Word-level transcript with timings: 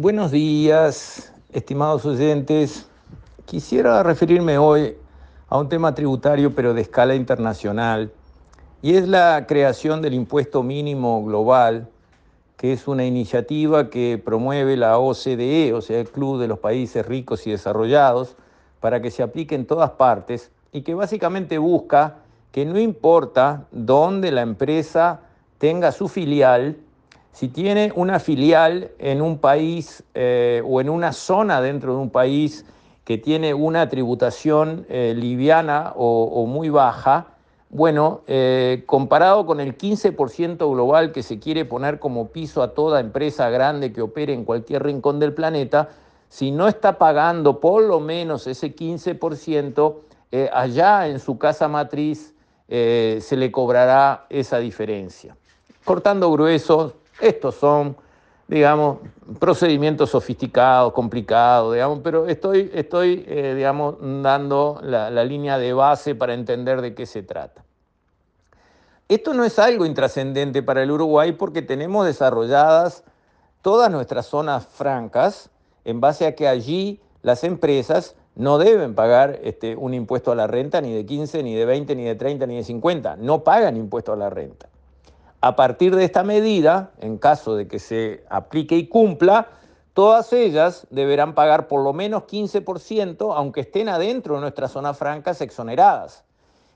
Buenos 0.00 0.30
días, 0.30 1.30
estimados 1.52 2.06
oyentes. 2.06 2.88
Quisiera 3.44 4.02
referirme 4.02 4.56
hoy 4.56 4.96
a 5.46 5.58
un 5.58 5.68
tema 5.68 5.94
tributario, 5.94 6.54
pero 6.54 6.72
de 6.72 6.80
escala 6.80 7.14
internacional, 7.14 8.10
y 8.80 8.94
es 8.94 9.06
la 9.06 9.44
creación 9.46 10.00
del 10.00 10.14
impuesto 10.14 10.62
mínimo 10.62 11.22
global, 11.22 11.90
que 12.56 12.72
es 12.72 12.88
una 12.88 13.04
iniciativa 13.04 13.90
que 13.90 14.18
promueve 14.24 14.78
la 14.78 14.98
OCDE, 14.98 15.74
o 15.74 15.82
sea, 15.82 16.00
el 16.00 16.08
Club 16.08 16.40
de 16.40 16.48
los 16.48 16.60
Países 16.60 17.04
Ricos 17.04 17.46
y 17.46 17.50
Desarrollados, 17.50 18.36
para 18.80 19.02
que 19.02 19.10
se 19.10 19.22
aplique 19.22 19.54
en 19.54 19.66
todas 19.66 19.90
partes 19.90 20.50
y 20.72 20.80
que 20.80 20.94
básicamente 20.94 21.58
busca 21.58 22.20
que 22.52 22.64
no 22.64 22.78
importa 22.78 23.66
dónde 23.70 24.32
la 24.32 24.40
empresa 24.40 25.20
tenga 25.58 25.92
su 25.92 26.08
filial, 26.08 26.78
si 27.32 27.48
tiene 27.48 27.92
una 27.94 28.18
filial 28.18 28.90
en 28.98 29.22
un 29.22 29.38
país 29.38 30.02
eh, 30.14 30.62
o 30.66 30.80
en 30.80 30.90
una 30.90 31.12
zona 31.12 31.60
dentro 31.60 31.94
de 31.94 32.00
un 32.00 32.10
país 32.10 32.64
que 33.04 33.18
tiene 33.18 33.54
una 33.54 33.88
tributación 33.88 34.86
eh, 34.88 35.14
liviana 35.16 35.92
o, 35.96 36.46
muy 36.46 36.68
baja, 36.68 37.28
bueno, 37.70 38.22
eh, 38.26 38.82
comparado 38.86 39.46
con 39.46 39.60
el 39.60 39.76
15% 39.76 40.58
global 40.70 41.12
que 41.12 41.22
se 41.22 41.38
quiere 41.38 41.64
poner 41.64 41.98
como 41.98 42.28
piso 42.28 42.62
a 42.62 42.74
toda 42.74 43.00
empresa 43.00 43.48
grande 43.48 43.92
que 43.92 44.02
opere 44.02 44.32
en 44.32 44.44
cualquier 44.44 44.84
rincón 44.84 45.18
del 45.18 45.32
planeta, 45.32 45.88
si 46.28 46.50
no 46.50 46.68
está 46.68 46.98
pagando 46.98 47.58
por 47.58 47.82
lo 47.82 48.00
menos 48.00 48.46
ese 48.46 48.74
15%, 48.74 49.96
allá 50.52 51.08
en 51.08 51.18
su 51.18 51.38
casa 51.38 51.66
matriz 51.66 52.34
se 52.68 53.36
le 53.36 53.50
cobrará 53.50 54.26
esa 54.28 54.58
diferencia. 54.58 55.36
Cortando 55.84 56.30
grueso, 56.30 56.99
estos 57.20 57.54
son, 57.54 57.96
digamos, 58.48 58.98
procedimientos 59.38 60.10
sofisticados, 60.10 60.92
complicados, 60.92 61.74
digamos, 61.74 62.00
pero 62.02 62.26
estoy, 62.26 62.70
estoy 62.74 63.24
eh, 63.28 63.54
digamos, 63.56 63.96
dando 64.00 64.80
la, 64.82 65.10
línea 65.24 65.58
de 65.58 65.72
base 65.72 66.14
para 66.14 66.34
entender 66.34 66.80
de 66.80 66.94
qué 66.94 67.06
se 67.06 67.22
trata. 67.22 67.64
Esto 69.08 69.34
no 69.34 69.44
es 69.44 69.58
algo 69.58 69.86
intrascendente 69.86 70.62
para 70.62 70.82
el 70.82 70.90
Uruguay 70.90 71.32
porque 71.32 71.62
tenemos 71.62 72.06
desarrolladas 72.06 73.04
todas 73.62 73.90
nuestras 73.90 74.26
zonas 74.26 74.66
francas 74.66 75.50
en 75.84 76.00
base 76.00 76.26
a 76.26 76.34
que 76.34 76.46
allí 76.46 77.00
las 77.22 77.44
empresas 77.44 78.14
no 78.36 78.58
deben 78.58 78.94
pagar 78.94 79.40
este, 79.42 79.76
un 79.76 79.94
impuesto 79.94 80.32
a 80.32 80.34
la 80.34 80.46
renta 80.46 80.80
ni 80.80 80.94
de 80.94 81.04
15, 81.04 81.42
ni 81.42 81.54
de 81.54 81.64
20, 81.64 81.94
ni 81.96 82.04
de 82.04 82.14
30, 82.14 82.46
ni 82.46 82.56
de 82.56 82.64
50. 82.64 83.16
No 83.16 83.42
pagan 83.42 83.76
impuesto 83.76 84.12
a 84.12 84.16
la 84.16 84.30
renta. 84.30 84.68
A 85.42 85.56
partir 85.56 85.96
de 85.96 86.04
esta 86.04 86.22
medida, 86.22 86.90
en 86.98 87.16
caso 87.16 87.56
de 87.56 87.66
que 87.66 87.78
se 87.78 88.24
aplique 88.28 88.76
y 88.76 88.88
cumpla, 88.88 89.48
todas 89.94 90.34
ellas 90.34 90.86
deberán 90.90 91.34
pagar 91.34 91.66
por 91.66 91.82
lo 91.82 91.94
menos 91.94 92.24
15%, 92.24 93.32
aunque 93.34 93.62
estén 93.62 93.88
adentro 93.88 94.34
de 94.34 94.42
nuestras 94.42 94.72
zonas 94.72 94.98
francas 94.98 95.40
exoneradas. 95.40 96.24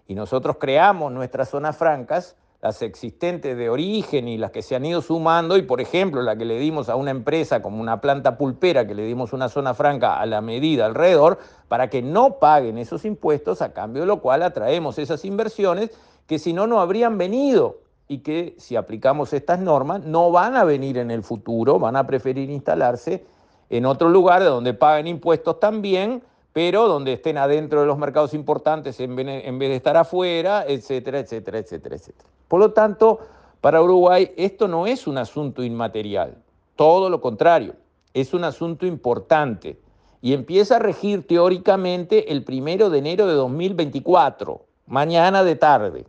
Y 0.08 0.14
nosotros 0.14 0.56
creamos 0.58 1.12
nuestras 1.12 1.50
zonas 1.50 1.76
francas, 1.76 2.36
las 2.62 2.80
existentes 2.80 3.54
de 3.54 3.68
origen 3.68 4.28
y 4.28 4.38
las 4.38 4.50
que 4.50 4.62
se 4.62 4.74
han 4.74 4.86
ido 4.86 5.02
sumando, 5.02 5.58
y 5.58 5.62
por 5.62 5.82
ejemplo 5.82 6.22
la 6.22 6.34
que 6.34 6.46
le 6.46 6.58
dimos 6.58 6.88
a 6.88 6.96
una 6.96 7.10
empresa 7.10 7.60
como 7.60 7.82
una 7.82 8.00
planta 8.00 8.38
pulpera, 8.38 8.86
que 8.86 8.94
le 8.94 9.04
dimos 9.04 9.34
una 9.34 9.50
zona 9.50 9.74
franca 9.74 10.18
a 10.18 10.24
la 10.24 10.40
medida 10.40 10.86
alrededor, 10.86 11.38
para 11.68 11.90
que 11.90 12.00
no 12.00 12.38
paguen 12.38 12.78
esos 12.78 13.04
impuestos, 13.04 13.60
a 13.60 13.74
cambio 13.74 14.00
de 14.00 14.06
lo 14.06 14.22
cual 14.22 14.42
atraemos 14.42 14.98
esas 14.98 15.26
inversiones 15.26 15.90
que 16.26 16.38
si 16.38 16.54
no, 16.54 16.66
no 16.66 16.80
habrían 16.80 17.18
venido 17.18 17.83
y 18.08 18.18
que 18.18 18.54
si 18.58 18.76
aplicamos 18.76 19.32
estas 19.32 19.58
normas 19.60 20.04
no 20.04 20.30
van 20.30 20.56
a 20.56 20.64
venir 20.64 20.98
en 20.98 21.10
el 21.10 21.22
futuro, 21.22 21.78
van 21.78 21.96
a 21.96 22.06
preferir 22.06 22.50
instalarse 22.50 23.24
en 23.70 23.86
otro 23.86 24.08
lugar 24.08 24.44
donde 24.44 24.74
paguen 24.74 25.06
impuestos 25.06 25.58
también, 25.58 26.22
pero 26.52 26.86
donde 26.86 27.14
estén 27.14 27.38
adentro 27.38 27.80
de 27.80 27.86
los 27.86 27.98
mercados 27.98 28.34
importantes 28.34 29.00
en 29.00 29.16
vez, 29.16 29.26
de 29.26 29.74
estar 29.74 29.96
afuera, 29.96 30.64
etcétera, 30.68 31.18
etcétera, 31.18 31.58
etcétera, 31.58 31.96
etcétera. 31.96 32.28
Por 32.46 32.60
lo 32.60 32.72
tanto, 32.72 33.20
para 33.60 33.82
Uruguay 33.82 34.32
esto 34.36 34.68
no 34.68 34.86
es 34.86 35.06
un 35.06 35.18
asunto 35.18 35.62
inmaterial, 35.62 36.36
todo 36.76 37.08
lo 37.08 37.20
contrario, 37.20 37.74
es 38.12 38.34
un 38.34 38.44
asunto 38.44 38.86
importante 38.86 39.78
y 40.20 40.32
empieza 40.32 40.76
a 40.76 40.78
regir 40.78 41.26
teóricamente 41.26 42.32
el 42.32 42.44
primero 42.44 42.90
de 42.90 42.98
enero 42.98 43.26
de 43.26 43.34
2024, 43.34 44.60
mañana 44.86 45.42
de 45.42 45.56
tarde. 45.56 46.06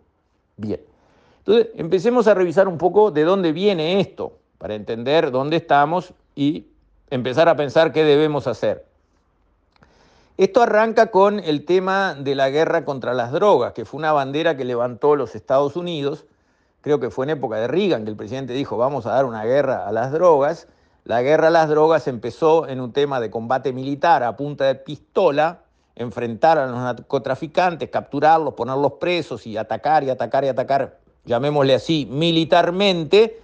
Bien. 0.58 0.82
Entonces, 1.48 1.74
empecemos 1.76 2.28
a 2.28 2.34
revisar 2.34 2.68
un 2.68 2.80
poco 2.80 3.12
de 3.12 3.24
dónde 3.24 3.52
viene 3.52 4.00
esto, 4.00 4.40
para 4.58 4.74
entender 4.74 5.30
dónde 5.30 5.58
estamos 5.58 6.14
y 6.34 6.66
empezar 7.12 7.48
a 7.50 7.56
pensar 7.56 7.92
qué 7.92 8.04
debemos 8.04 8.48
hacer. 8.48 8.88
Esto 10.38 10.64
arranca 10.64 11.12
con 11.12 11.40
el 11.40 11.64
tema 11.64 12.16
de 12.16 12.34
la 12.34 12.50
guerra 12.50 12.84
contra 12.84 13.14
las 13.14 13.32
drogas, 13.32 13.74
que 13.74 13.86
fue 13.86 14.00
una 14.00 14.12
bandera 14.12 14.58
que 14.58 14.66
levantó 14.66 15.16
los 15.16 15.36
Estados 15.36 15.76
Unidos. 15.76 16.26
Creo 16.82 17.00
que 17.00 17.12
fue 17.12 17.26
en 17.26 17.32
época 17.32 17.58
de 17.58 17.68
Reagan 17.68 18.06
que 18.06 18.10
el 18.10 18.18
presidente 18.18 18.54
dijo, 18.54 18.76
vamos 18.76 19.06
a 19.06 19.12
dar 19.12 19.26
una 19.26 19.46
guerra 19.46 19.88
a 19.88 19.92
las 19.92 20.12
drogas. 20.12 20.68
La 21.04 21.22
guerra 21.22 21.50
a 21.50 21.52
las 21.52 21.70
drogas 21.70 22.08
empezó 22.08 22.68
en 22.68 22.82
un 22.82 22.92
tema 22.92 23.20
de 23.20 23.30
combate 23.30 23.72
militar 23.72 24.24
a 24.24 24.36
punta 24.36 24.66
de 24.66 24.74
pistola, 24.74 25.62
enfrentar 25.96 26.58
a 26.58 26.66
los 26.66 26.76
narcotraficantes, 26.76 27.90
capturarlos, 27.92 28.56
ponerlos 28.56 28.94
presos 28.94 29.46
y 29.46 29.58
atacar 29.58 30.04
y 30.04 30.10
atacar 30.10 30.44
y 30.44 30.48
atacar 30.48 31.05
llamémosle 31.26 31.76
así, 31.76 32.08
militarmente, 32.10 33.42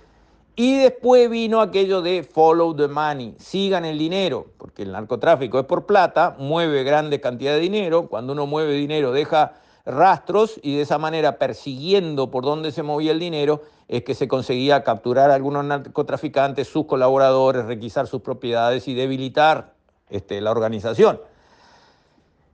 y 0.55 0.77
después 0.77 1.29
vino 1.29 1.61
aquello 1.61 2.01
de 2.01 2.23
follow 2.23 2.75
the 2.75 2.87
money, 2.87 3.35
sigan 3.39 3.85
el 3.85 3.97
dinero, 3.97 4.47
porque 4.57 4.83
el 4.83 4.91
narcotráfico 4.91 5.59
es 5.59 5.65
por 5.65 5.85
plata, 5.85 6.35
mueve 6.37 6.83
grandes 6.83 7.19
cantidades 7.19 7.59
de 7.59 7.63
dinero, 7.63 8.07
cuando 8.07 8.33
uno 8.33 8.45
mueve 8.45 8.73
dinero 8.73 9.11
deja 9.11 9.53
rastros 9.85 10.59
y 10.61 10.75
de 10.75 10.83
esa 10.83 10.97
manera 10.97 11.37
persiguiendo 11.37 12.29
por 12.29 12.43
dónde 12.43 12.71
se 12.71 12.83
movía 12.83 13.11
el 13.11 13.19
dinero 13.19 13.63
es 13.87 14.03
que 14.03 14.13
se 14.13 14.27
conseguía 14.27 14.83
capturar 14.83 15.31
a 15.31 15.35
algunos 15.35 15.65
narcotraficantes, 15.65 16.67
sus 16.67 16.85
colaboradores, 16.85 17.65
requisar 17.65 18.07
sus 18.07 18.21
propiedades 18.21 18.87
y 18.87 18.93
debilitar 18.93 19.73
este, 20.09 20.39
la 20.41 20.51
organización. 20.51 21.19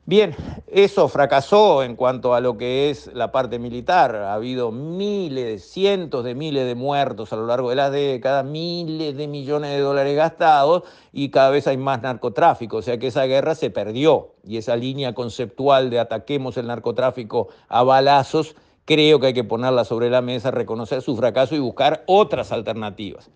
Bien, 0.10 0.34
eso 0.68 1.10
fracasó 1.10 1.84
en 1.84 1.98
cuanto 1.98 2.34
a 2.34 2.40
lo 2.40 2.58
que 2.58 2.90
es 2.90 3.14
la 3.14 3.30
parte 3.34 3.60
militar. 3.60 4.16
Ha 4.16 4.36
habido 4.36 4.72
miles, 4.72 5.70
cientos 5.70 6.24
de 6.24 6.34
miles 6.34 6.66
de 6.66 6.76
muertos 6.76 7.34
a 7.34 7.36
lo 7.36 7.46
largo 7.46 7.72
de 7.72 7.76
las 7.76 7.92
décadas, 7.92 8.46
miles 8.46 9.18
de 9.18 9.28
millones 9.28 9.72
de 9.72 9.82
dólares 9.82 10.16
gastados 10.16 10.84
y 11.12 11.28
cada 11.30 11.50
vez 11.50 11.68
hay 11.68 11.76
más 11.76 12.02
narcotráfico. 12.04 12.78
O 12.78 12.82
sea 12.82 12.98
que 12.98 13.08
esa 13.08 13.26
guerra 13.26 13.54
se 13.54 13.70
perdió 13.70 14.30
y 14.46 14.56
esa 14.56 14.78
línea 14.78 15.14
conceptual 15.14 15.90
de 15.90 16.00
ataquemos 16.00 16.56
el 16.56 16.68
narcotráfico 16.68 17.50
a 17.68 17.84
balazos, 17.84 18.56
creo 18.86 19.20
que 19.20 19.28
hay 19.28 19.34
que 19.34 19.44
ponerla 19.44 19.84
sobre 19.84 20.10
la 20.10 20.22
mesa, 20.22 20.52
reconocer 20.52 21.02
su 21.02 21.18
fracaso 21.18 21.54
y 21.54 21.60
buscar 21.60 22.06
otras 22.08 22.54
alternativas. 22.54 23.30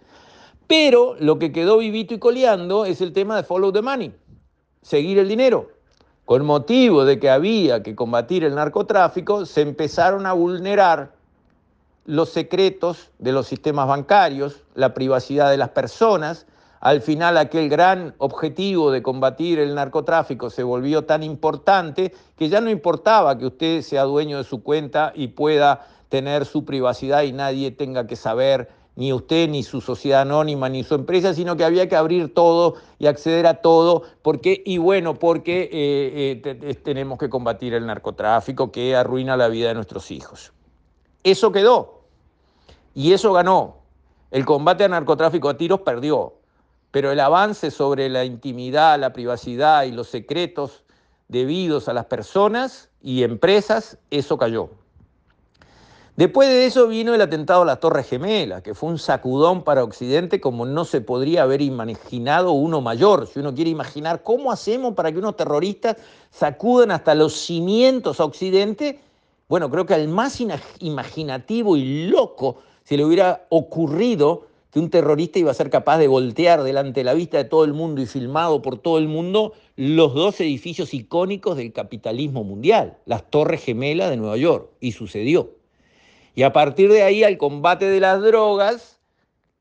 Pero 0.68 1.18
lo 1.20 1.38
que 1.38 1.52
quedó 1.52 1.80
vivito 1.80 2.14
y 2.14 2.20
coleando 2.20 2.86
es 2.86 3.02
el 3.02 3.12
tema 3.12 3.36
de 3.36 3.44
follow 3.44 3.74
the 3.74 3.82
money, 3.82 4.14
seguir 4.82 5.20
el 5.20 5.28
dinero 5.28 5.81
con 6.32 6.46
motivo 6.46 7.04
de 7.04 7.20
que 7.20 7.30
había 7.30 7.84
que 7.84 7.94
combatir 7.94 8.46
el 8.46 8.56
narcotráfico, 8.56 9.46
se 9.46 9.60
empezaron 9.60 10.26
a 10.26 10.32
vulnerar 10.32 11.12
los 12.06 12.30
secretos 12.30 13.10
de 13.20 13.34
los 13.34 13.48
sistemas 13.48 13.86
bancarios, 13.86 14.64
la 14.74 14.94
privacidad 14.94 15.52
de 15.52 15.58
las 15.58 15.72
personas. 15.72 16.46
Al 16.80 17.02
final 17.02 17.36
aquel 17.36 17.68
gran 17.68 18.16
objetivo 18.18 18.92
de 18.92 19.04
combatir 19.04 19.60
el 19.60 19.76
narcotráfico 19.76 20.50
se 20.50 20.64
volvió 20.64 21.04
tan 21.04 21.22
importante 21.22 22.14
que 22.38 22.48
ya 22.48 22.62
no 22.62 22.70
importaba 22.70 23.38
que 23.38 23.48
usted 23.48 23.82
sea 23.82 24.04
dueño 24.04 24.38
de 24.38 24.46
su 24.46 24.64
cuenta 24.64 25.12
y 25.14 25.28
pueda 25.28 25.86
tener 26.08 26.46
su 26.46 26.64
privacidad 26.64 27.24
y 27.24 27.34
nadie 27.34 27.72
tenga 27.72 28.08
que 28.08 28.16
saber 28.16 28.70
ni 29.02 29.12
usted, 29.12 29.50
ni 29.50 29.64
su 29.64 29.82
sociedad 29.82 30.22
anónima, 30.22 30.70
ni 30.70 30.84
su 30.84 30.94
empresa, 30.94 31.34
sino 31.34 31.58
que 31.58 31.64
había 31.64 31.90
que 31.90 31.96
abrir 31.96 32.36
todo 32.36 32.76
y 33.00 33.08
acceder 33.08 33.48
a 33.48 33.56
todo. 33.56 34.04
porque 34.22 34.62
Y 34.64 34.78
bueno, 34.78 35.16
porque 35.16 35.64
eh, 35.72 36.40
eh, 36.46 36.76
tenemos 36.76 37.18
que 37.18 37.28
combatir 37.28 37.74
el 37.74 37.88
narcotráfico 37.88 38.72
que 38.72 38.96
arruina 38.96 39.36
la 39.36 39.48
vida 39.48 39.70
de 39.70 39.74
nuestros 39.74 40.12
hijos. 40.12 40.54
Eso 41.24 41.52
quedó 41.52 42.04
y 42.94 43.14
eso 43.14 43.34
ganó. 43.34 43.78
El 44.30 44.46
combate 44.46 44.84
al 44.84 44.92
narcotráfico 44.92 45.50
a 45.50 45.58
tiros 45.58 45.82
perdió, 45.82 46.36
pero 46.92 47.12
el 47.12 47.20
avance 47.22 47.72
sobre 47.72 48.08
la 48.08 48.24
intimidad, 48.24 49.00
la 49.00 49.14
privacidad 49.14 49.86
y 49.86 49.94
los 49.94 50.10
secretos 50.10 50.84
debidos 51.28 51.90
a 51.90 51.94
las 51.94 52.06
personas 52.06 52.92
y 53.02 53.24
empresas, 53.24 53.98
eso 54.12 54.38
cayó. 54.38 54.70
Después 56.22 56.50
de 56.50 56.68
eso 56.68 56.88
vino 56.88 57.16
el 57.16 57.22
atentado 57.22 57.64
a 57.64 57.66
las 57.66 57.80
Torres 57.80 58.08
Gemelas, 58.08 58.62
que 58.62 58.76
fue 58.76 58.90
un 58.90 59.00
sacudón 59.00 59.64
para 59.64 59.84
Occidente 59.84 60.40
como 60.40 60.68
no 60.68 60.86
se 60.86 61.02
podría 61.02 61.42
haber 61.42 61.64
imaginado 61.64 62.52
uno 62.52 62.80
mayor. 62.80 63.26
Si 63.26 63.40
uno 63.40 63.56
quiere 63.56 63.72
imaginar 63.72 64.22
cómo 64.22 64.52
hacemos 64.52 64.94
para 64.94 65.12
que 65.12 65.18
unos 65.18 65.36
terroristas 65.36 65.98
sacudan 66.30 66.92
hasta 66.92 67.16
los 67.16 67.34
cimientos 67.34 68.20
a 68.20 68.26
Occidente, 68.26 69.00
bueno, 69.50 69.72
creo 69.72 69.88
que 69.88 69.96
al 69.96 70.10
más 70.10 70.40
imaginativo 70.78 71.76
y 71.76 72.06
loco 72.06 72.58
se 72.84 72.98
le 72.98 73.04
hubiera 73.04 73.48
ocurrido 73.50 74.46
que 74.70 74.78
un 74.78 74.92
terrorista 74.92 75.40
iba 75.40 75.50
a 75.50 75.56
ser 75.56 75.72
capaz 75.72 75.98
de 75.98 76.08
voltear 76.08 76.62
delante 76.62 77.00
de 77.00 77.06
la 77.06 77.16
vista 77.16 77.38
de 77.38 77.46
todo 77.46 77.64
el 77.64 77.74
mundo 77.74 78.00
y 78.00 78.06
filmado 78.06 78.62
por 78.62 78.78
todo 78.78 79.00
el 79.00 79.08
mundo 79.08 79.54
los 79.76 80.14
dos 80.14 80.40
edificios 80.40 80.94
icónicos 80.94 81.58
del 81.58 81.74
capitalismo 81.74 82.44
mundial, 82.44 83.00
las 83.08 83.28
Torres 83.28 83.64
Gemelas 83.64 84.12
de 84.12 84.18
Nueva 84.18 84.38
York, 84.38 84.70
y 84.80 84.92
sucedió. 84.92 85.61
Y 86.36 86.44
a 86.44 86.54
partir 86.54 86.92
de 86.92 87.04
ahí 87.04 87.24
al 87.24 87.38
combate 87.38 87.86
de 87.86 88.00
las 88.00 88.22
drogas 88.22 89.00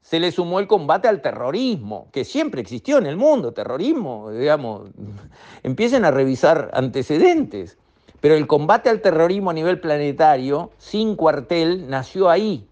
se 0.03 0.21
le 0.21 0.33
sumó 0.33 0.61
el 0.61 0.67
combate 0.67 1.09
al 1.09 1.23
terrorismo, 1.23 2.09
que 2.13 2.25
siempre 2.25 2.61
existió 2.61 2.99
en 2.99 3.07
el 3.07 3.17
mundo, 3.17 3.53
terrorismo, 3.53 4.31
digamos, 4.31 4.91
empiecen 5.63 6.05
a 6.05 6.11
revisar 6.11 6.71
antecedentes. 6.73 7.79
Pero 8.21 8.35
el 8.35 8.47
combate 8.47 8.91
al 8.91 9.01
terrorismo 9.01 9.51
a 9.51 9.55
nivel 9.55 9.81
planetario, 9.81 10.71
sin 10.79 11.17
cuartel, 11.17 11.89
nació 11.89 12.29
ahí, 12.29 12.69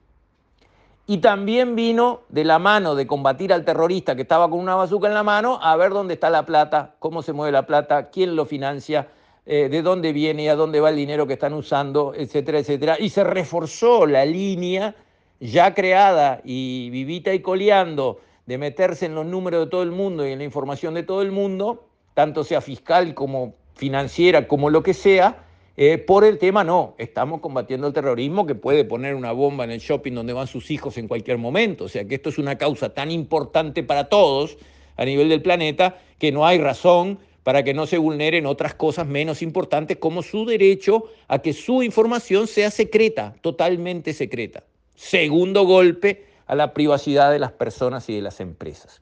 y 1.11 1.19
también 1.19 1.75
vino 1.75 2.21
de 2.29 2.45
la 2.45 2.59
mano 2.59 2.95
de 2.95 3.07
combatir 3.07 3.51
al 3.55 3.65
terrorista 3.65 4.15
que 4.15 4.23
estaba 4.23 4.51
con 4.51 4.61
una 4.61 4.75
bazuca 4.75 5.09
en 5.09 5.15
la 5.15 5.23
mano 5.23 5.59
a 5.63 5.75
ver 5.75 5.91
dónde 5.91 6.13
está 6.13 6.29
la 6.29 6.45
plata, 6.45 6.97
cómo 6.99 7.23
se 7.23 7.33
mueve 7.33 7.51
la 7.51 7.65
plata, 7.65 8.11
quién 8.11 8.37
lo 8.37 8.45
financia, 8.45 9.09
eh, 9.51 9.71
de 9.71 9.81
dónde 9.81 10.13
viene 10.13 10.43
y 10.43 10.49
a 10.49 10.57
dónde 10.57 10.79
va 10.79 10.91
el 10.91 10.97
dinero 10.97 11.27
que 11.27 11.33
están 11.33 11.55
usando, 11.55 12.13
etcétera, 12.15 12.59
etcétera. 12.59 12.97
Y 13.01 13.09
se 13.09 13.25
reforzó 13.25 14.05
la 14.07 14.27
línea 14.27 14.95
ya 15.41 15.73
creada 15.73 16.43
y 16.45 16.91
vivita 16.91 17.33
y 17.33 17.41
coleando 17.41 18.21
de 18.45 18.59
meterse 18.59 19.07
en 19.07 19.15
los 19.15 19.25
números 19.25 19.65
de 19.65 19.71
todo 19.71 19.83
el 19.83 19.91
mundo 19.91 20.29
y 20.29 20.33
en 20.33 20.39
la 20.41 20.45
información 20.45 20.93
de 20.93 21.03
todo 21.03 21.23
el 21.23 21.33
mundo, 21.33 21.87
tanto 22.13 22.45
sea 22.45 22.61
fiscal 22.61 23.15
como 23.15 23.55
financiera, 23.75 24.47
como 24.47 24.69
lo 24.69 24.83
que 24.83 24.93
sea, 24.93 25.47
eh, 25.79 25.97
por 25.97 26.25
el 26.25 26.37
tema 26.37 26.63
no, 26.63 26.95
estamos 26.99 27.41
combatiendo 27.41 27.87
el 27.87 27.95
terrorismo 27.95 28.45
que 28.45 28.55
puede 28.55 28.85
poner 28.85 29.15
una 29.15 29.33
bomba 29.33 29.65
en 29.65 29.71
el 29.71 29.79
shopping 29.79 30.13
donde 30.13 30.35
van 30.35 30.47
sus 30.47 30.71
hijos 30.71 30.99
en 30.99 31.09
cualquier 31.09 31.39
momento. 31.39 31.85
O 31.85 31.89
sea 31.89 32.05
que 32.05 32.17
esto 32.17 32.29
es 32.29 32.37
una 32.37 32.59
causa 32.59 32.93
tan 32.93 33.11
importante 33.11 33.83
para 33.83 34.11
todos 34.11 34.59
a 34.99 35.07
nivel 35.07 35.31
del 35.31 35.41
planeta 35.41 35.97
que 36.19 36.33
no 36.33 36.45
hay 36.45 36.59
razón 36.59 37.19
para 37.49 37.63
que 37.63 37.73
no 37.73 37.87
se 37.87 37.97
vulneren 37.97 38.45
otras 38.45 38.75
cosas 38.75 39.07
menos 39.07 39.41
importantes 39.41 39.97
como 39.97 40.23
su 40.23 40.45
derecho 40.45 41.05
a 41.29 41.39
que 41.39 41.55
su 41.55 41.83
información 41.83 42.47
sea 42.47 42.71
secreta, 42.71 43.37
totalmente 43.41 44.13
secreta. 44.13 44.65
Segundo 44.95 45.65
golpe 45.65 46.27
a 46.47 46.55
la 46.55 46.75
privacidad 46.75 47.33
de 47.33 47.39
las 47.39 47.53
personas 47.53 48.07
y 48.11 48.17
de 48.17 48.21
las 48.21 48.41
empresas. 48.41 49.01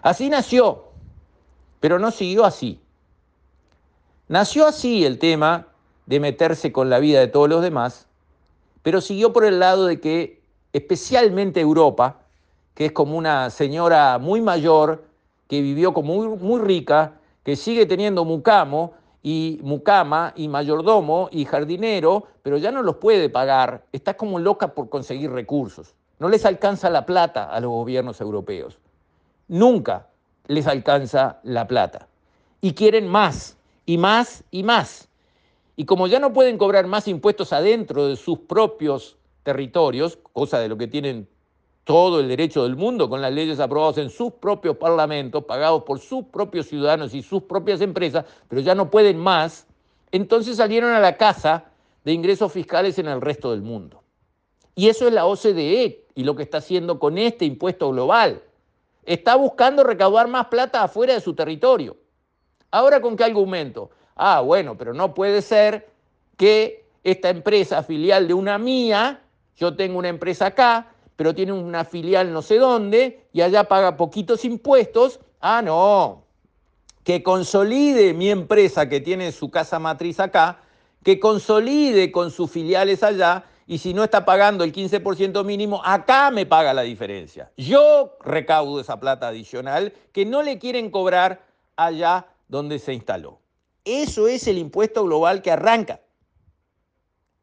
Así 0.00 0.30
nació, 0.30 0.84
pero 1.80 1.98
no 1.98 2.10
siguió 2.12 2.46
así. 2.46 2.80
Nació 4.26 4.66
así 4.66 5.04
el 5.04 5.18
tema 5.18 5.68
de 6.06 6.18
meterse 6.18 6.72
con 6.72 6.88
la 6.88 6.98
vida 6.98 7.20
de 7.20 7.28
todos 7.28 7.50
los 7.50 7.60
demás, 7.60 8.06
pero 8.82 9.02
siguió 9.02 9.34
por 9.34 9.44
el 9.44 9.60
lado 9.60 9.84
de 9.84 10.00
que 10.00 10.40
especialmente 10.72 11.60
Europa, 11.60 12.22
que 12.72 12.86
es 12.86 12.92
como 12.92 13.18
una 13.18 13.50
señora 13.50 14.16
muy 14.16 14.40
mayor, 14.40 15.04
que 15.46 15.60
vivió 15.60 15.92
como 15.92 16.14
muy, 16.14 16.38
muy 16.38 16.58
rica, 16.62 17.18
que 17.44 17.56
sigue 17.56 17.86
teniendo 17.86 18.24
mucamo 18.24 18.94
y 19.22 19.58
mucama 19.62 20.32
y 20.36 20.48
mayordomo 20.48 21.28
y 21.30 21.44
jardinero, 21.44 22.26
pero 22.42 22.58
ya 22.58 22.70
no 22.72 22.82
los 22.82 22.96
puede 22.96 23.28
pagar, 23.28 23.84
está 23.92 24.14
como 24.14 24.38
loca 24.38 24.74
por 24.74 24.88
conseguir 24.88 25.30
recursos. 25.30 25.94
No 26.18 26.28
les 26.28 26.44
alcanza 26.44 26.90
la 26.90 27.06
plata 27.06 27.44
a 27.44 27.60
los 27.60 27.70
gobiernos 27.70 28.20
europeos. 28.20 28.78
Nunca 29.48 30.08
les 30.46 30.66
alcanza 30.66 31.40
la 31.42 31.66
plata. 31.66 32.08
Y 32.60 32.74
quieren 32.74 33.08
más, 33.08 33.56
y 33.86 33.98
más, 33.98 34.44
y 34.50 34.62
más. 34.62 35.08
Y 35.74 35.84
como 35.84 36.06
ya 36.06 36.18
no 36.18 36.32
pueden 36.32 36.58
cobrar 36.58 36.86
más 36.86 37.08
impuestos 37.08 37.52
adentro 37.52 38.06
de 38.06 38.16
sus 38.16 38.38
propios 38.40 39.16
territorios, 39.42 40.18
cosa 40.32 40.58
de 40.58 40.68
lo 40.68 40.78
que 40.78 40.86
tienen 40.86 41.28
todo 41.84 42.20
el 42.20 42.28
derecho 42.28 42.62
del 42.62 42.76
mundo 42.76 43.08
con 43.08 43.20
las 43.20 43.32
leyes 43.32 43.58
aprobadas 43.58 43.98
en 43.98 44.10
sus 44.10 44.32
propios 44.34 44.76
parlamentos, 44.76 45.44
pagados 45.44 45.82
por 45.82 45.98
sus 45.98 46.24
propios 46.26 46.66
ciudadanos 46.66 47.14
y 47.14 47.22
sus 47.22 47.42
propias 47.42 47.80
empresas, 47.80 48.24
pero 48.48 48.60
ya 48.60 48.74
no 48.74 48.90
pueden 48.90 49.18
más, 49.18 49.66
entonces 50.12 50.56
salieron 50.56 50.92
a 50.92 51.00
la 51.00 51.16
casa 51.16 51.64
de 52.04 52.12
ingresos 52.12 52.52
fiscales 52.52 52.98
en 52.98 53.08
el 53.08 53.20
resto 53.20 53.50
del 53.50 53.62
mundo. 53.62 54.02
Y 54.74 54.88
eso 54.88 55.06
es 55.06 55.12
la 55.12 55.26
OCDE 55.26 56.06
y 56.14 56.24
lo 56.24 56.36
que 56.36 56.42
está 56.42 56.58
haciendo 56.58 56.98
con 56.98 57.18
este 57.18 57.44
impuesto 57.44 57.90
global. 57.90 58.42
Está 59.04 59.36
buscando 59.36 59.82
recaudar 59.84 60.28
más 60.28 60.46
plata 60.46 60.82
afuera 60.82 61.14
de 61.14 61.20
su 61.20 61.34
territorio. 61.34 61.96
Ahora, 62.70 63.00
¿con 63.00 63.16
qué 63.16 63.24
argumento? 63.24 63.90
Ah, 64.14 64.40
bueno, 64.40 64.78
pero 64.78 64.94
no 64.94 65.14
puede 65.14 65.42
ser 65.42 65.90
que 66.36 66.86
esta 67.02 67.28
empresa 67.30 67.82
filial 67.82 68.28
de 68.28 68.34
una 68.34 68.58
mía, 68.58 69.20
yo 69.56 69.74
tengo 69.76 69.98
una 69.98 70.08
empresa 70.08 70.46
acá, 70.46 70.91
pero 71.16 71.34
tiene 71.34 71.52
una 71.52 71.84
filial 71.84 72.32
no 72.32 72.42
sé 72.42 72.58
dónde 72.58 73.26
y 73.32 73.40
allá 73.40 73.64
paga 73.64 73.96
poquitos 73.96 74.44
impuestos. 74.44 75.20
Ah, 75.40 75.62
no, 75.62 76.24
que 77.04 77.22
consolide 77.22 78.14
mi 78.14 78.30
empresa 78.30 78.88
que 78.88 79.00
tiene 79.00 79.32
su 79.32 79.50
casa 79.50 79.78
matriz 79.78 80.20
acá, 80.20 80.60
que 81.02 81.18
consolide 81.18 82.12
con 82.12 82.30
sus 82.30 82.50
filiales 82.50 83.02
allá 83.02 83.44
y 83.66 83.78
si 83.78 83.94
no 83.94 84.04
está 84.04 84.24
pagando 84.24 84.64
el 84.64 84.72
15% 84.72 85.44
mínimo, 85.44 85.80
acá 85.84 86.30
me 86.30 86.46
paga 86.46 86.74
la 86.74 86.82
diferencia. 86.82 87.50
Yo 87.56 88.16
recaudo 88.20 88.80
esa 88.80 89.00
plata 89.00 89.28
adicional 89.28 89.92
que 90.12 90.26
no 90.26 90.42
le 90.42 90.58
quieren 90.58 90.90
cobrar 90.90 91.44
allá 91.76 92.26
donde 92.48 92.78
se 92.78 92.92
instaló. 92.92 93.40
Eso 93.84 94.28
es 94.28 94.46
el 94.46 94.58
impuesto 94.58 95.04
global 95.04 95.42
que 95.42 95.50
arranca. 95.50 96.00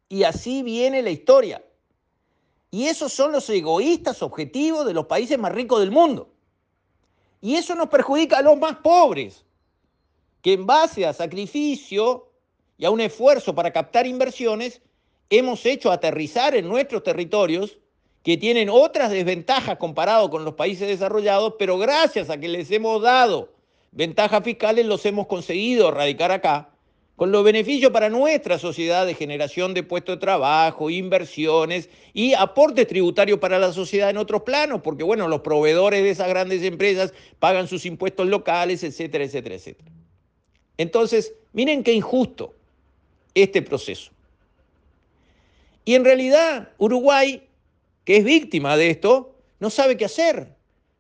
Y 0.08 0.24
así 0.24 0.64
viene 0.64 1.02
la 1.02 1.10
historia. 1.10 1.64
Y 2.72 2.86
esos 2.86 3.12
son 3.12 3.32
los 3.32 3.50
egoístas 3.50 4.22
objetivos 4.22 4.86
de 4.86 4.94
los 4.94 5.08
países 5.08 5.38
más 5.40 5.52
ricos 5.52 5.80
del 5.80 5.92
mundo. 5.92 6.30
Y 7.42 7.56
eso 7.56 7.74
nos 7.76 7.90
perjudica 7.90 8.40
a 8.40 8.42
los 8.42 8.58
más 8.58 8.78
pobres, 8.78 9.46
que 10.42 10.54
en 10.54 10.66
base 10.66 11.06
a 11.06 11.14
sacrificio 11.14 12.30
y 12.78 12.86
a 12.86 12.92
un 12.92 13.02
esfuerzo 13.02 13.56
para 13.56 13.72
captar 13.72 14.06
inversiones, 14.06 14.82
hemos 15.30 15.66
hecho 15.66 15.92
aterrizar 15.92 16.56
en 16.56 16.68
nuestros 16.68 17.04
territorios 17.04 17.78
que 18.24 18.38
tienen 18.38 18.70
otras 18.70 19.12
desventajas 19.12 19.78
comparado 19.78 20.30
con 20.30 20.44
los 20.44 20.56
países 20.56 20.88
desarrollados, 20.88 21.56
pero 21.58 21.78
gracias 21.78 22.30
a 22.30 22.38
que 22.38 22.48
les 22.48 22.70
hemos 22.72 23.02
dado 23.02 23.54
ventajas 23.92 24.44
fiscales 24.44 24.86
los 24.86 25.06
hemos 25.06 25.28
conseguido 25.28 25.90
erradicar 25.90 26.32
acá, 26.32 26.70
con 27.20 27.34
los 27.34 27.44
beneficios 27.44 27.92
para 27.92 28.10
nuestra 28.10 28.58
sociedad 28.58 29.06
de 29.06 29.14
generación 29.14 29.74
de 29.74 29.84
puestos 29.84 30.16
de 30.16 30.22
trabajo, 30.22 30.90
inversiones 30.90 31.90
y 32.14 32.34
aportes 32.34 32.88
tributarios 32.88 33.40
para 33.40 33.60
la 33.60 33.74
sociedad 33.74 34.10
en 34.10 34.16
otros 34.16 34.44
planos, 34.44 34.80
porque 34.82 35.04
bueno, 35.04 35.28
los 35.28 35.42
proveedores 35.42 36.02
de 36.02 36.12
esas 36.12 36.30
grandes 36.30 36.64
empresas 36.64 37.14
pagan 37.40 37.68
sus 37.68 37.86
impuestos 37.86 38.26
locales, 38.26 38.86
etcétera, 38.86 39.26
etcétera, 39.26 39.56
etcétera. 39.56 39.92
Entonces, 40.78 41.34
miren 41.52 41.84
qué 41.84 41.92
injusto 41.92 42.56
este 43.36 43.62
proceso. 43.62 44.12
Y 45.84 45.96
en 45.96 46.06
realidad, 46.06 46.70
Uruguay, 46.78 47.44
que 48.06 48.16
es 48.16 48.24
víctima 48.24 48.78
de 48.78 48.92
esto, 48.92 49.36
no 49.60 49.70
sabe 49.70 49.98
qué 49.98 50.06
hacer, 50.06 50.56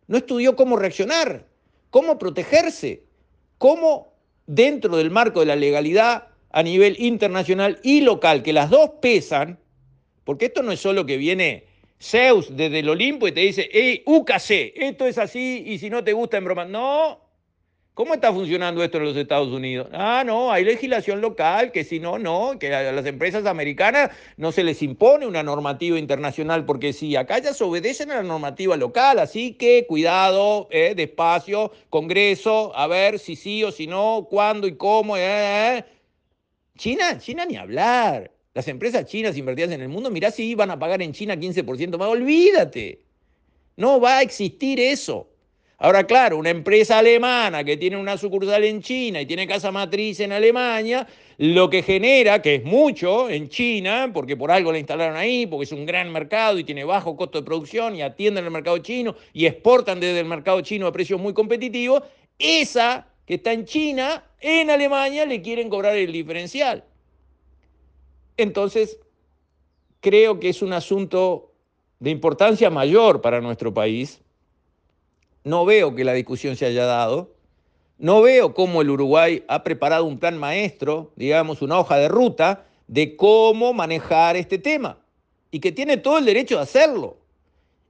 no 0.08 0.18
estudió 0.18 0.58
cómo 0.58 0.76
reaccionar, 0.76 1.46
cómo 1.90 2.20
protegerse, 2.20 3.04
cómo 3.58 4.09
dentro 4.50 4.98
del 4.98 5.12
marco 5.12 5.42
de 5.42 5.46
la 5.46 5.56
legalidad 5.56 6.30
a 6.52 6.64
nivel 6.64 6.96
internacional 7.00 7.80
y 7.84 8.02
local, 8.02 8.42
que 8.42 8.52
las 8.52 8.72
dos 8.72 8.90
pesan, 9.00 9.60
porque 10.24 10.46
esto 10.46 10.64
no 10.64 10.72
es 10.72 10.80
solo 10.80 11.06
que 11.06 11.18
viene 11.18 11.66
Zeus 12.02 12.56
desde 12.58 12.80
el 12.80 12.90
Olimpo 12.90 13.28
y 13.28 13.32
te 13.32 13.42
dice, 13.42 13.70
hey, 13.72 14.02
UKC, 14.08 14.74
esto 14.76 15.06
es 15.06 15.20
así 15.20 15.64
y 15.68 15.78
si 15.78 15.92
no 15.92 16.04
te 16.04 16.14
gusta 16.14 16.38
en 16.38 16.46
broma. 16.46 16.66
No, 16.66 17.22
¿Cómo 18.00 18.14
está 18.14 18.32
funcionando 18.32 18.82
esto 18.82 18.98
en 18.98 19.04
los 19.04 19.18
Estados 19.18 19.50
Unidos? 19.50 19.90
Ah, 19.92 20.24
no, 20.26 20.54
hay 20.54 20.64
legislación 20.64 21.20
local, 21.20 21.74
que 21.74 21.84
si 21.84 22.00
no, 22.00 22.18
no, 22.18 22.58
que 22.58 22.74
a 22.74 22.94
las 22.94 23.06
empresas 23.06 23.46
americanas 23.46 24.12
no 24.38 24.54
se 24.54 24.64
les 24.64 24.82
impone 24.82 25.28
una 25.28 25.44
normativa 25.44 26.00
internacional, 26.00 26.66
porque 26.66 26.94
si 26.94 27.18
acá 27.18 27.40
ya 27.40 27.54
se 27.54 27.62
obedecen 27.62 28.10
a 28.12 28.16
la 28.16 28.24
normativa 28.24 28.78
local, 28.78 29.20
así 29.20 29.52
que 29.52 29.86
cuidado, 29.86 30.70
eh, 30.72 30.94
despacio, 30.96 31.74
Congreso, 31.90 32.74
a 32.74 32.88
ver 32.88 33.20
si 33.20 33.36
sí 33.36 33.66
o 33.66 33.72
si 33.74 33.86
no, 33.86 34.28
cuándo 34.30 34.66
y 34.66 34.78
cómo. 34.78 35.18
Eh, 35.18 35.80
eh. 35.80 35.86
China, 36.78 37.18
China 37.20 37.46
ni 37.46 37.58
hablar. 37.58 38.32
Las 38.54 38.70
empresas 38.70 39.08
chinas 39.08 39.36
invertidas 39.36 39.72
en 39.72 39.82
el 39.82 39.90
mundo, 39.90 40.10
mirá 40.10 40.32
si 40.32 40.56
van 40.56 40.72
a 40.72 40.80
pagar 40.80 41.02
en 41.02 41.12
China 41.12 41.36
15% 41.36 41.98
más, 41.98 42.08
olvídate. 42.08 43.02
No 43.76 44.00
va 44.00 44.20
a 44.20 44.22
existir 44.22 44.80
eso. 44.80 45.28
Ahora, 45.82 46.04
claro, 46.04 46.36
una 46.36 46.50
empresa 46.50 47.00
alemana 47.00 47.64
que 47.64 47.78
tiene 47.78 47.96
una 47.96 48.18
sucursal 48.18 48.66
en 48.66 48.82
China 48.82 49.22
y 49.22 49.26
tiene 49.26 49.48
casa 49.48 49.72
matriz 49.72 50.20
en 50.20 50.34
Alemania, 50.34 51.08
lo 51.38 51.70
que 51.70 51.84
genera, 51.84 52.42
que 52.42 52.56
es 52.56 52.66
mucho 52.66 53.30
en 53.30 53.48
China, 53.48 54.12
porque 54.14 54.36
por 54.36 54.52
algo 54.52 54.74
la 54.74 54.80
instalaron 54.80 55.16
ahí, 55.16 55.48
porque 55.48 55.64
es 55.64 55.72
un 55.72 55.86
gran 55.86 56.12
mercado 56.12 56.60
y 56.60 56.66
tiene 56.66 56.84
bajo 56.84 57.16
costo 57.16 57.40
de 57.40 57.46
producción 57.46 57.96
y 57.96 58.02
atienden 58.02 58.44
el 58.44 58.52
mercado 58.52 58.78
chino 58.80 59.16
y 59.32 59.46
exportan 59.46 60.02
desde 60.02 60.20
el 60.20 60.26
mercado 60.26 60.60
chino 60.60 60.86
a 60.86 60.92
precios 60.92 61.18
muy 61.18 61.34
competitivos, 61.34 62.04
esa 62.38 63.08
que 63.26 63.36
está 63.36 63.54
en 63.54 63.64
China, 63.64 64.26
en 64.42 64.70
Alemania 64.70 65.26
le 65.26 65.42
quieren 65.42 65.70
cobrar 65.70 65.96
el 65.96 66.12
diferencial. 66.12 66.84
Entonces, 68.36 69.00
creo 70.02 70.42
que 70.42 70.50
es 70.50 70.62
un 70.62 70.74
asunto 70.74 71.54
de 72.00 72.10
importancia 72.10 72.70
mayor 72.70 73.22
para 73.22 73.40
nuestro 73.40 73.74
país 73.74 74.22
no 75.44 75.66
veo 75.66 75.96
que 75.96 76.04
la 76.04 76.14
discusión 76.14 76.56
se 76.56 76.66
haya 76.66 76.86
dado. 76.86 77.34
No 77.98 78.22
veo 78.22 78.54
cómo 78.54 78.82
el 78.82 78.90
Uruguay 78.90 79.44
ha 79.48 79.64
preparado 79.64 80.06
un 80.06 80.20
plan 80.20 80.38
maestro, 80.38 81.12
digamos, 81.16 81.62
una 81.62 81.80
hoja 81.80 81.98
de 81.98 82.08
ruta 82.08 82.66
de 82.88 83.16
cómo 83.16 83.74
manejar 83.74 84.36
este 84.36 84.58
tema 84.58 84.98
y 85.52 85.60
que 85.60 85.72
tiene 85.72 85.98
todo 85.98 86.18
el 86.18 86.26
derecho 86.26 86.56
de 86.56 86.64
hacerlo. 86.64 87.18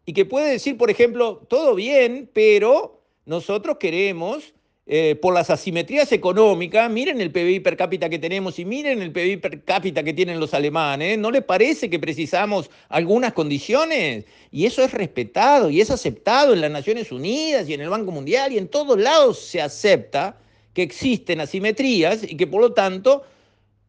Y 0.06 0.13
que 0.13 0.25
puede 0.25 0.51
decir, 0.51 0.77
por 0.77 0.89
ejemplo, 0.89 1.41
todo 1.48 1.75
bien, 1.75 2.29
pero 2.34 3.01
nosotros 3.25 3.77
queremos 3.77 4.53
eh, 4.91 5.15
por 5.22 5.36
las 5.36 5.51
asimetrías 5.51 6.12
económicas, 6.12 6.89
miren 6.89 7.22
el 7.22 7.29
PBI 7.29 7.60
per 7.60 7.77
cápita 7.77 8.10
que 8.10 8.17
tenemos 8.17 8.58
y 8.58 8.65
miren 8.65 9.03
el 9.03 9.12
PBI 9.12 9.38
per 9.38 9.63
cápita 9.63 10.01
que 10.01 10.13
tienen 10.13 10.39
los 10.39 10.55
alemanes, 10.55 11.19
¿no 11.19 11.29
le 11.29 11.43
parece 11.43 11.91
que 11.91 12.00
precisamos 12.00 12.72
algunas 12.89 13.34
condiciones? 13.34 14.25
Y 14.51 14.65
eso 14.65 14.84
es 14.84 14.91
respetado 14.91 15.69
y 15.69 15.79
es 15.79 15.91
aceptado 15.91 16.53
en 16.53 16.62
las 16.62 16.72
Naciones 16.72 17.12
Unidas 17.12 17.69
y 17.69 17.75
en 17.75 17.81
el 17.81 17.89
Banco 17.89 18.12
Mundial 18.12 18.51
y 18.51 18.58
en 18.58 18.67
todos 18.67 19.00
lados 19.00 19.38
se 19.38 19.62
acepta 19.62 20.38
que 20.74 20.81
existen 20.81 21.39
asimetrías 21.39 22.24
y 22.24 22.36
que 22.36 22.48
por 22.48 22.60
lo 22.60 22.74
tanto 22.74 23.22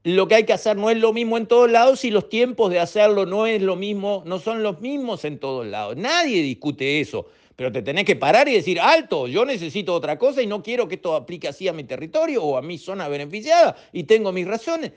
lo 0.04 0.28
que 0.28 0.34
hay 0.34 0.44
que 0.44 0.52
hacer 0.52 0.76
no 0.76 0.90
es 0.90 0.98
lo 0.98 1.14
mismo 1.14 1.38
en 1.38 1.46
todos 1.46 1.70
lados 1.70 2.04
y 2.04 2.10
los 2.10 2.28
tiempos 2.28 2.70
de 2.70 2.78
hacerlo 2.78 3.24
no 3.24 3.46
es 3.46 3.62
lo 3.62 3.74
mismo, 3.74 4.22
no 4.26 4.38
son 4.38 4.62
los 4.62 4.82
mismos 4.82 5.24
en 5.24 5.38
todos 5.38 5.66
lados. 5.66 5.96
Nadie 5.96 6.42
discute 6.42 7.00
eso 7.00 7.26
pero 7.60 7.72
te 7.72 7.82
tenés 7.82 8.06
que 8.06 8.16
parar 8.16 8.48
y 8.48 8.54
decir, 8.54 8.80
alto, 8.80 9.26
yo 9.26 9.44
necesito 9.44 9.92
otra 9.92 10.18
cosa 10.18 10.40
y 10.40 10.46
no 10.46 10.62
quiero 10.62 10.88
que 10.88 10.94
esto 10.94 11.14
aplique 11.14 11.46
así 11.46 11.68
a 11.68 11.74
mi 11.74 11.84
territorio 11.84 12.42
o 12.42 12.56
a 12.56 12.62
mi 12.62 12.78
zona 12.78 13.06
beneficiada 13.06 13.76
y 13.92 14.04
tengo 14.04 14.32
mis 14.32 14.48
razones. 14.48 14.92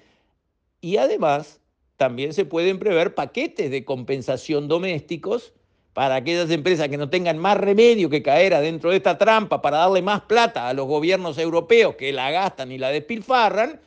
Y 0.79 0.95
además, 0.95 1.59
también 1.97 2.31
se 2.31 2.45
pueden 2.45 2.79
prever 2.79 3.15
paquetes 3.15 3.69
de 3.69 3.83
compensación 3.83 4.69
domésticos 4.69 5.51
para 5.91 6.15
aquellas 6.15 6.49
empresas 6.51 6.87
que 6.87 6.95
no 6.95 7.09
tengan 7.09 7.37
más 7.37 7.57
remedio 7.57 8.09
que 8.09 8.23
caer 8.23 8.53
adentro 8.53 8.91
de 8.91 8.95
esta 8.95 9.17
trampa 9.17 9.61
para 9.61 9.79
darle 9.79 10.01
más 10.01 10.21
plata 10.21 10.69
a 10.69 10.73
los 10.73 10.87
gobiernos 10.87 11.37
europeos 11.37 11.95
que 11.95 12.13
la 12.13 12.31
gastan 12.31 12.71
y 12.71 12.77
la 12.77 12.91
despilfarran, 12.91 13.81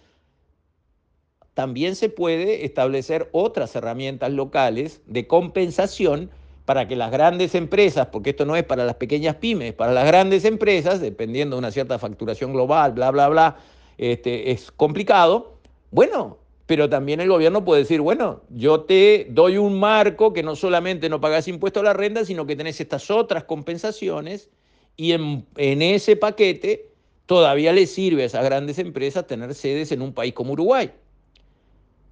también 1.54 1.97
se 1.97 2.11
puede 2.11 2.66
establecer 2.66 3.30
otras 3.33 3.75
herramientas 3.75 4.33
locales 4.33 5.00
de 5.06 5.26
compensación 5.26 6.30
para 6.66 6.88
que 6.88 6.96
las 6.96 7.12
grandes 7.12 7.54
empresas, 7.54 8.08
porque 8.08 8.30
esto 8.30 8.44
no 8.44 8.56
es 8.56 8.64
para 8.64 8.85
las 8.85 8.96
pequeñas 8.96 9.37
pymes, 9.37 9.73
para 9.73 9.92
las 9.92 10.04
grandes 10.04 10.44
empresas, 10.44 11.00
dependiendo 11.00 11.56
de 11.56 11.61
una 11.61 11.70
cierta 11.70 11.99
facturación 11.99 12.52
global, 12.52 12.92
bla, 12.92 13.12
bla, 13.12 13.28
bla, 13.28 13.56
este, 13.96 14.50
es 14.50 14.73
complicado. 14.73 15.54
Bueno, 15.92 16.38
pero 16.66 16.90
también 16.90 17.20
el 17.20 17.28
gobierno 17.28 17.64
puede 17.64 17.82
decir, 17.82 18.00
bueno, 18.00 18.42
yo 18.50 18.80
te 18.80 19.28
doy 19.30 19.58
un 19.58 19.78
marco 19.78 20.32
que 20.32 20.42
no 20.42 20.56
solamente 20.56 21.08
no 21.08 21.20
pagas 21.20 21.46
impuesto 21.46 21.78
a 21.80 21.85
la 21.85 21.92
renta, 21.92 22.25
sino 22.25 22.46
que 22.46 22.56
tenés 22.56 22.80
estas 22.80 23.12
otras 23.12 23.44
compensaciones 23.44 24.50
y 24.96 25.12
en, 25.12 25.46
en 25.56 25.82
ese 25.82 26.16
paquete 26.16 26.90
todavía 27.26 27.73
le 27.73 27.87
sirve 27.87 28.25
a 28.25 28.26
esas 28.26 28.44
grandes 28.44 28.80
empresas 28.80 29.28
tener 29.28 29.54
sedes 29.54 29.92
en 29.92 30.02
un 30.02 30.12
país 30.12 30.35
como 30.35 30.54
Uruguay. 30.54 30.90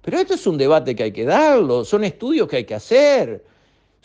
Pero 0.01 0.17
esto 0.17 0.35
es 0.35 0.47
un 0.47 0.57
debate 0.57 0.95
que 0.95 1.03
hay 1.03 1.11
que 1.11 1.25
darlo, 1.25 1.83
son 1.83 2.05
estudios 2.05 2.47
que 2.47 2.57
hay 2.57 2.63
que 2.63 2.75
hacer. 2.75 3.43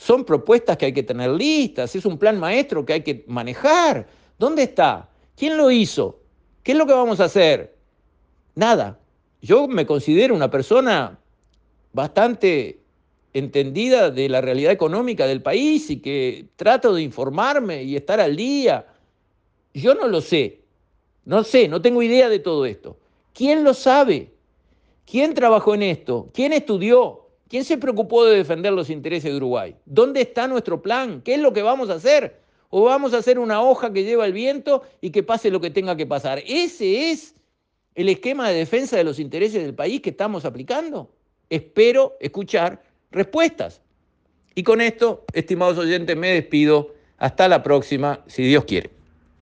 Son 0.00 0.24
propuestas 0.24 0.78
que 0.78 0.86
hay 0.86 0.94
que 0.94 1.02
tener 1.02 1.28
listas, 1.28 1.94
es 1.94 2.06
un 2.06 2.16
plan 2.16 2.40
maestro 2.40 2.86
que 2.86 2.94
hay 2.94 3.02
que 3.02 3.22
manejar. 3.26 4.06
¿Dónde 4.38 4.62
está? 4.62 5.10
¿Quién 5.36 5.58
lo 5.58 5.70
hizo? 5.70 6.20
¿Qué 6.62 6.72
es 6.72 6.78
lo 6.78 6.86
que 6.86 6.94
vamos 6.94 7.20
a 7.20 7.24
hacer? 7.24 7.76
Nada. 8.54 8.98
Yo 9.42 9.68
me 9.68 9.84
considero 9.84 10.34
una 10.34 10.50
persona 10.50 11.18
bastante 11.92 12.80
entendida 13.34 14.10
de 14.10 14.30
la 14.30 14.40
realidad 14.40 14.72
económica 14.72 15.26
del 15.26 15.42
país 15.42 15.90
y 15.90 16.00
que 16.00 16.48
trato 16.56 16.94
de 16.94 17.02
informarme 17.02 17.82
y 17.82 17.94
estar 17.94 18.20
al 18.20 18.36
día. 18.36 18.86
Yo 19.74 19.94
no 19.94 20.08
lo 20.08 20.22
sé, 20.22 20.62
no 21.26 21.44
sé, 21.44 21.68
no 21.68 21.82
tengo 21.82 22.02
idea 22.02 22.30
de 22.30 22.38
todo 22.38 22.64
esto. 22.64 22.96
¿Quién 23.34 23.64
lo 23.64 23.74
sabe? 23.74 24.32
¿Quién 25.04 25.34
trabajó 25.34 25.74
en 25.74 25.82
esto? 25.82 26.30
¿Quién 26.32 26.54
estudió? 26.54 27.19
¿Quién 27.50 27.64
se 27.64 27.78
preocupó 27.78 28.24
de 28.24 28.36
defender 28.36 28.72
los 28.72 28.90
intereses 28.90 29.28
de 29.28 29.36
Uruguay? 29.36 29.74
¿Dónde 29.84 30.20
está 30.20 30.46
nuestro 30.46 30.80
plan? 30.80 31.20
¿Qué 31.20 31.34
es 31.34 31.40
lo 31.40 31.52
que 31.52 31.62
vamos 31.62 31.90
a 31.90 31.94
hacer? 31.94 32.38
¿O 32.68 32.84
vamos 32.84 33.12
a 33.12 33.18
hacer 33.18 33.40
una 33.40 33.60
hoja 33.60 33.92
que 33.92 34.04
lleva 34.04 34.24
el 34.24 34.32
viento 34.32 34.84
y 35.00 35.10
que 35.10 35.24
pase 35.24 35.50
lo 35.50 35.60
que 35.60 35.70
tenga 35.70 35.96
que 35.96 36.06
pasar? 36.06 36.40
¿Ese 36.46 37.10
es 37.10 37.34
el 37.96 38.08
esquema 38.08 38.48
de 38.48 38.54
defensa 38.54 38.96
de 38.96 39.02
los 39.02 39.18
intereses 39.18 39.64
del 39.64 39.74
país 39.74 40.00
que 40.00 40.10
estamos 40.10 40.44
aplicando? 40.44 41.10
Espero 41.48 42.16
escuchar 42.20 42.84
respuestas. 43.10 43.80
Y 44.54 44.62
con 44.62 44.80
esto, 44.80 45.24
estimados 45.32 45.76
oyentes, 45.76 46.16
me 46.16 46.30
despido. 46.30 46.94
Hasta 47.18 47.48
la 47.48 47.64
próxima, 47.64 48.22
si 48.28 48.44
Dios 48.44 48.64
quiere. 48.64 48.99